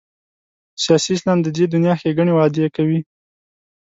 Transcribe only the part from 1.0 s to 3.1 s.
اسلام د دې دنیا ښېګڼې وعدې کوي.